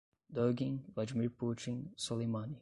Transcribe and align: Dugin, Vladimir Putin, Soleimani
Dugin, 0.37 0.79
Vladimir 0.95 1.29
Putin, 1.29 1.93
Soleimani 1.95 2.57